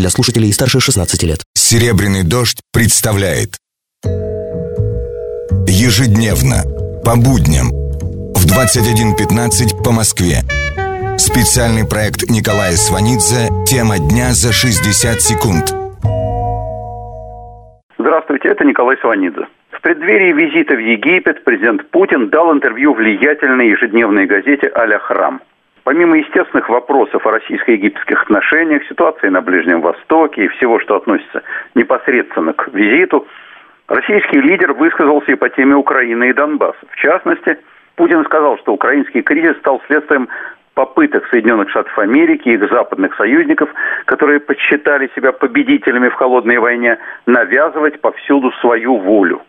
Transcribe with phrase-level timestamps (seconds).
[0.00, 1.40] для слушателей старше 16 лет.
[1.54, 3.56] Серебряный дождь представляет
[5.68, 6.64] Ежедневно,
[7.04, 7.68] по будням,
[8.34, 10.42] в 21.15 по Москве.
[11.18, 15.74] Специальный проект Николая Сванидзе «Тема дня за 60 секунд».
[17.98, 19.46] Здравствуйте, это Николай Сванидзе.
[19.70, 25.40] В преддверии визита в Египет президент Путин дал интервью влиятельной ежедневной газете «Аля Храм».
[25.90, 31.42] Помимо естественных вопросов о российско-египетских отношениях, ситуации на Ближнем Востоке и всего, что относится
[31.74, 33.26] непосредственно к визиту,
[33.88, 36.78] российский лидер высказался и по теме Украины и Донбасса.
[36.92, 37.58] В частности,
[37.96, 40.28] Путин сказал, что украинский кризис стал следствием
[40.74, 43.68] попыток Соединенных Штатов Америки и их западных союзников,
[44.04, 49.42] которые подсчитали себя победителями в холодной войне, навязывать повсюду свою волю.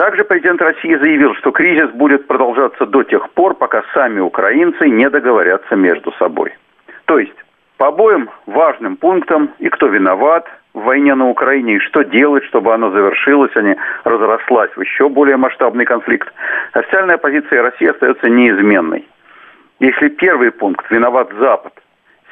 [0.00, 5.10] Также президент России заявил, что кризис будет продолжаться до тех пор, пока сами украинцы не
[5.10, 6.54] договорятся между собой.
[7.04, 7.34] То есть
[7.76, 12.72] по обоим важным пунктам и кто виноват в войне на Украине, и что делать, чтобы
[12.72, 16.32] она завершилась, а не разрослась в еще более масштабный конфликт,
[16.72, 19.06] официальная позиция России остается неизменной.
[19.80, 21.74] Если первый пункт «виноват Запад»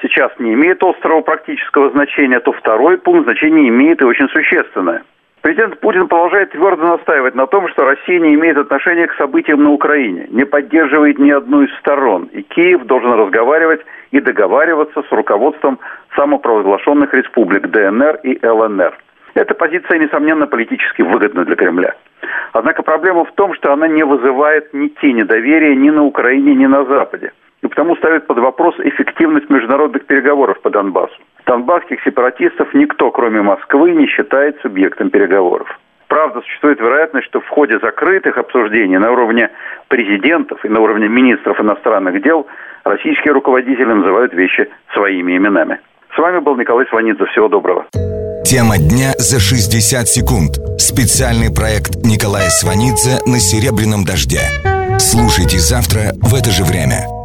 [0.01, 5.03] сейчас не имеет острого практического значения, то второй пункт значение имеет и очень существенное–
[5.49, 9.71] Президент Путин продолжает твердо настаивать на том, что Россия не имеет отношения к событиям на
[9.71, 15.79] Украине, не поддерживает ни одну из сторон, и Киев должен разговаривать и договариваться с руководством
[16.17, 18.95] самопровозглашенных республик ДНР и ЛНР.
[19.33, 21.95] Эта позиция, несомненно, политически выгодна для Кремля.
[22.53, 26.67] Однако проблема в том, что она не вызывает ни тени доверия ни на Украине, ни
[26.67, 27.33] на Западе.
[27.63, 31.17] И потому ставит под вопрос эффективность международных переговоров по Донбассу
[31.49, 35.69] донбасских сепаратистов никто, кроме Москвы, не считает субъектом переговоров.
[36.07, 39.51] Правда, существует вероятность, что в ходе закрытых обсуждений на уровне
[39.89, 42.47] президентов и на уровне министров иностранных дел
[42.85, 45.81] российские руководители называют вещи своими именами.
[46.15, 47.25] С вами был Николай Сванидзе.
[47.27, 47.87] Всего доброго.
[48.45, 50.57] Тема дня за 60 секунд.
[50.79, 54.41] Специальный проект Николая Сванидзе на «Серебряном дожде».
[54.99, 57.18] Слушайте завтра в это же время.